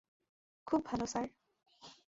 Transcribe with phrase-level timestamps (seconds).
[0.67, 1.27] খুব ভালো, স্যার।